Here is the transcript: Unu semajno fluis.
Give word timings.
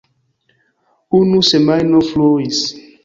Unu 1.19 1.43
semajno 1.49 2.03
fluis. 2.09 2.65